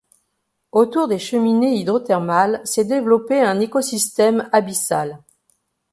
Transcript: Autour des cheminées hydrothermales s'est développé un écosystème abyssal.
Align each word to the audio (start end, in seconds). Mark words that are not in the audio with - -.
Autour 0.71 1.07
des 1.07 1.19
cheminées 1.19 1.77
hydrothermales 1.77 2.59
s'est 2.65 2.85
développé 2.85 3.39
un 3.39 3.59
écosystème 3.59 4.49
abyssal. 4.51 5.21